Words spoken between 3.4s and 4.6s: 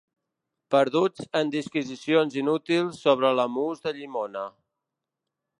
mousse de llimona.